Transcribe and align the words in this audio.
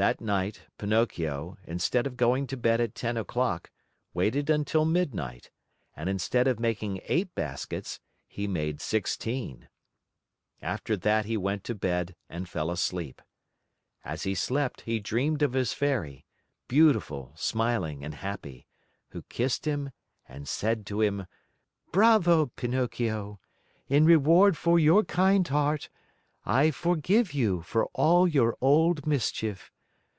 That 0.00 0.20
night, 0.20 0.62
Pinocchio, 0.78 1.58
instead 1.64 2.06
of 2.06 2.16
going 2.16 2.46
to 2.46 2.56
bed 2.56 2.80
at 2.80 2.94
ten 2.94 3.16
o'clock 3.16 3.72
waited 4.14 4.48
until 4.48 4.84
midnight, 4.84 5.50
and 5.96 6.08
instead 6.08 6.46
of 6.46 6.60
making 6.60 7.00
eight 7.06 7.34
baskets, 7.34 7.98
he 8.28 8.46
made 8.46 8.80
sixteen. 8.80 9.68
After 10.62 10.96
that 10.98 11.24
he 11.24 11.36
went 11.36 11.64
to 11.64 11.74
bed 11.74 12.14
and 12.28 12.48
fell 12.48 12.70
asleep. 12.70 13.20
As 14.04 14.22
he 14.22 14.36
slept, 14.36 14.82
he 14.82 15.00
dreamed 15.00 15.42
of 15.42 15.54
his 15.54 15.72
Fairy, 15.72 16.24
beautiful, 16.68 17.32
smiling, 17.34 18.04
and 18.04 18.14
happy, 18.14 18.68
who 19.08 19.22
kissed 19.22 19.64
him 19.64 19.90
and 20.28 20.46
said 20.46 20.86
to 20.86 21.00
him, 21.02 21.26
"Bravo, 21.90 22.46
Pinocchio! 22.54 23.40
In 23.88 24.04
reward 24.04 24.56
for 24.56 24.78
your 24.78 25.02
kind 25.02 25.48
heart, 25.48 25.88
I 26.46 26.70
forgive 26.70 27.34
you 27.34 27.62
for 27.62 27.86
all 27.94 28.28
your 28.28 28.56
old 28.60 29.04
mischief. 29.04 29.72